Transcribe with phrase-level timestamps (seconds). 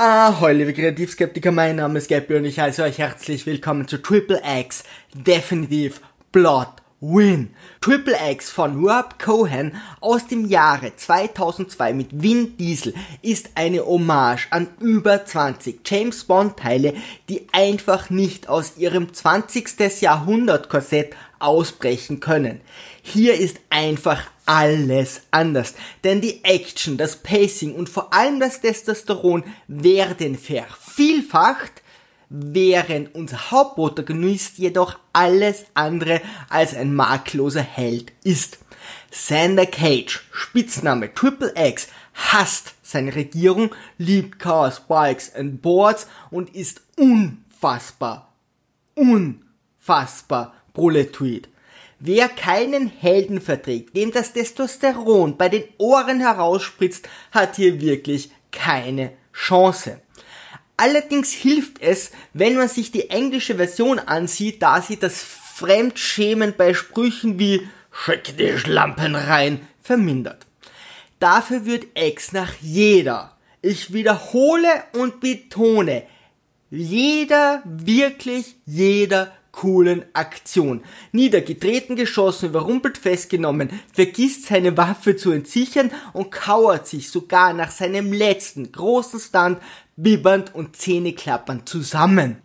[0.00, 4.40] Ahoi, liebe Kreativskeptiker, mein Name ist Gabby und ich heiße euch herzlich willkommen zu Triple
[4.60, 6.68] X Definitiv Blood
[7.00, 7.50] Win.
[7.80, 12.92] Triple X von Rob Cohen aus dem Jahre 2002 mit Vin Diesel
[13.22, 16.94] ist eine Hommage an über 20 James Bond Teile,
[17.28, 20.00] die einfach nicht aus ihrem 20.
[20.00, 22.60] Jahrhundert Korsett ausbrechen können.
[23.00, 29.44] Hier ist einfach alles anders, denn die Action, das Pacing und vor allem das Testosteron
[29.68, 31.82] werden vervielfacht,
[32.30, 38.58] während unser Hauptprotagonist jedoch alles andere als ein makelloser Held ist.
[39.10, 46.82] Sander Cage, Spitzname Triple X, hasst seine Regierung, liebt Cars, Bikes and Boards und ist
[46.96, 48.32] unfassbar,
[48.94, 51.10] unfassbar Bullet
[52.00, 59.12] Wer keinen Helden verträgt, dem das Testosteron bei den Ohren herausspritzt, hat hier wirklich keine
[59.32, 60.00] Chance.
[60.78, 66.72] Allerdings hilft es, wenn man sich die englische Version ansieht, da sie das Fremdschämen bei
[66.72, 70.46] Sprüchen wie Schick die Schlampen rein vermindert.
[71.18, 76.04] Dafür wird X nach jeder, ich wiederhole und betone,
[76.70, 80.82] jeder, wirklich jeder coolen Aktion.
[81.12, 88.12] Niedergetreten, geschossen, überrumpelt, festgenommen, vergisst seine Waffe zu entsichern und kauert sich sogar nach seinem
[88.12, 89.60] letzten großen Stand
[89.96, 92.38] bibbernd und zähneklappernd zusammen.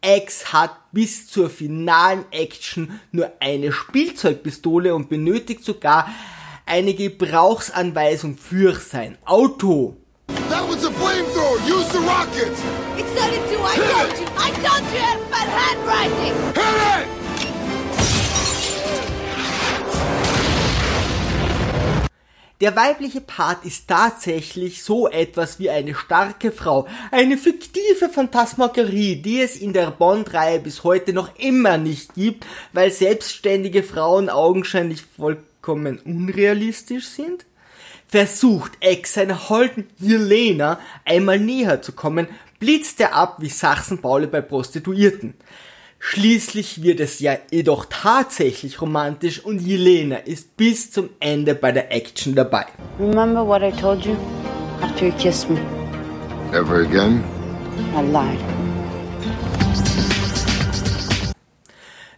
[0.00, 6.08] X hat bis zur finalen Action nur eine Spielzeugpistole und benötigt sogar
[6.66, 9.96] eine Gebrauchsanweisung für sein Auto.
[10.48, 11.58] That was a flamethrower.
[11.66, 12.62] Use the rockets.
[12.96, 13.60] It's not a two.
[13.62, 14.26] I told you.
[14.36, 16.34] I told you had bad handwriting.
[16.54, 17.17] Hit it!
[22.60, 29.40] Der weibliche Part ist tatsächlich so etwas wie eine starke Frau, eine fiktive Phantasmagorie, die
[29.40, 36.00] es in der Bond-Reihe bis heute noch immer nicht gibt, weil selbstständige Frauen augenscheinlich vollkommen
[36.04, 37.46] unrealistisch sind?
[38.08, 42.26] Versucht Ex seiner holden Jelena einmal näher zu kommen,
[42.58, 45.34] blitzt er ab wie Sachsen-Pauli bei Prostituierten.
[46.00, 51.92] Schließlich wird es ja jedoch tatsächlich romantisch und Jelena ist bis zum Ende bei der
[51.92, 52.66] Action dabei.
[53.00, 54.14] Remember what I told you
[54.80, 55.58] after you kissed me?
[56.52, 57.24] Ever again?
[57.96, 58.38] I lied.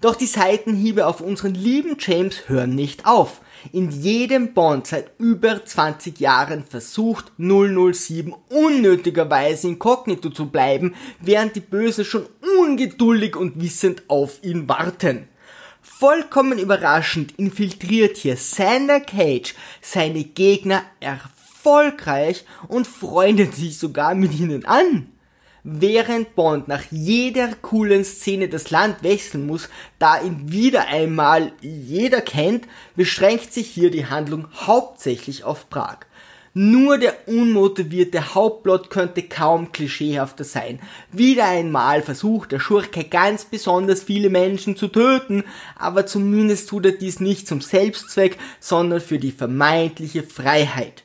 [0.00, 3.40] Doch die Seitenhiebe auf unseren lieben James hören nicht auf.
[3.72, 11.60] In jedem Bond seit über 20 Jahren versucht 007 unnötigerweise inkognito zu bleiben, während die
[11.60, 12.26] Bösen schon
[12.58, 15.28] ungeduldig und wissend auf ihn warten.
[15.82, 24.64] Vollkommen überraschend infiltriert hier Sander Cage seine Gegner erfolgreich und freundet sich sogar mit ihnen
[24.64, 25.08] an
[25.64, 32.20] während Bond nach jeder coolen Szene das Land wechseln muss, da ihn wieder einmal jeder
[32.20, 35.98] kennt, beschränkt sich hier die Handlung hauptsächlich auf Prag.
[36.54, 40.80] Nur der unmotivierte Hauptplot könnte kaum klischeehafter sein.
[41.12, 45.44] Wieder einmal versucht der Schurke ganz besonders viele Menschen zu töten,
[45.76, 51.04] aber zumindest tut er dies nicht zum Selbstzweck, sondern für die vermeintliche Freiheit.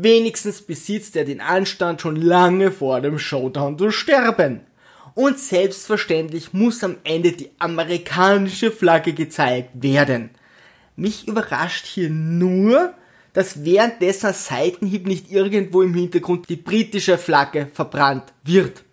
[0.00, 4.60] Wenigstens besitzt er den Anstand, schon lange vor dem Showdown zu sterben.
[5.14, 10.30] Und selbstverständlich muss am Ende die amerikanische Flagge gezeigt werden.
[10.94, 12.94] Mich überrascht hier nur,
[13.32, 18.84] dass währenddessen Seitenhieb nicht irgendwo im Hintergrund die britische Flagge verbrannt wird.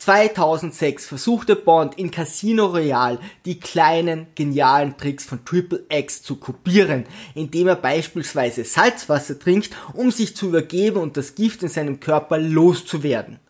[0.00, 7.04] 2006 versuchte Bond in Casino Royale die kleinen genialen Tricks von Triple X zu kopieren,
[7.34, 12.38] indem er beispielsweise Salzwasser trinkt, um sich zu übergeben und das Gift in seinem Körper
[12.38, 13.40] loszuwerden.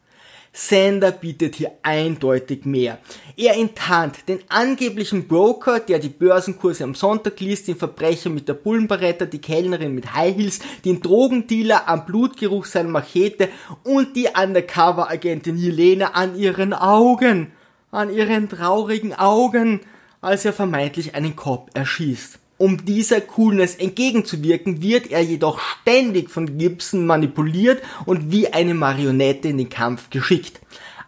[0.53, 2.99] Sander bietet hier eindeutig mehr.
[3.37, 8.55] Er enttarnt den angeblichen Broker, der die Börsenkurse am Sonntag liest, den Verbrecher mit der
[8.55, 13.49] Bullenbaretta, die Kellnerin mit High Heels, den Drogendealer am Blutgeruch seiner Machete
[13.85, 17.53] und die Undercover-Agentin Jelena an ihren Augen,
[17.93, 19.81] an ihren traurigen Augen,
[20.21, 22.40] als er vermeintlich einen Kopf erschießt.
[22.61, 29.49] Um dieser Coolness entgegenzuwirken, wird er jedoch ständig von Gibson manipuliert und wie eine Marionette
[29.49, 30.61] in den Kampf geschickt.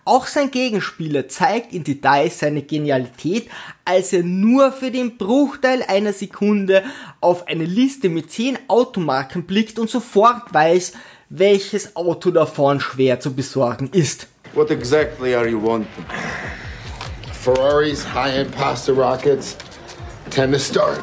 [0.06, 3.50] Auch sein Gegenspieler zeigt in Details seine Genialität,
[3.84, 6.84] als er nur für den Bruchteil einer Sekunde
[7.20, 10.94] auf eine Liste mit 10 Automarken blickt und sofort weiß,
[11.28, 14.26] welches Auto davon schwer zu besorgen ist.
[14.54, 16.06] What exactly are you wanting?
[17.42, 19.54] Ferraris, high-end pasta rockets,
[20.30, 21.02] tend to start.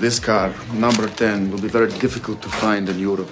[0.00, 3.28] This car, number 10, will be very difficult to find in Europe.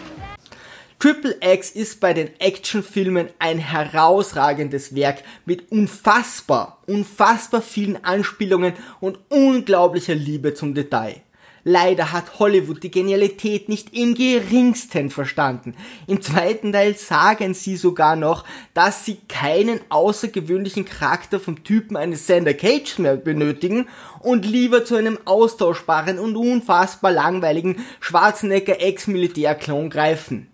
[0.98, 9.18] Triple X ist bei den Actionfilmen ein herausragendes Werk mit unfassbar, unfassbar vielen Anspielungen und
[9.30, 11.22] unglaublicher Liebe zum Detail.
[11.64, 15.74] Leider hat Hollywood die Genialität nicht im geringsten verstanden.
[16.06, 18.44] Im zweiten Teil sagen sie sogar noch,
[18.74, 23.88] dass sie keinen außergewöhnlichen Charakter vom Typen eines Sander Cage mehr benötigen
[24.20, 30.48] und lieber zu einem austauschbaren und unfassbar langweiligen Schwarzenegger Ex-Militär-Klon greifen.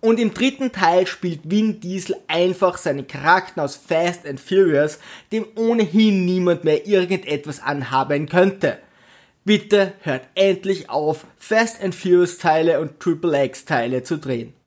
[0.00, 5.00] Und im dritten Teil spielt Vin Diesel einfach seinen Charakter aus Fast and Furious,
[5.32, 8.78] dem ohnehin niemand mehr irgendetwas anhaben könnte.
[9.48, 14.52] Bitte hört endlich auf, Fast and Furious Teile und Triple X Teile zu drehen.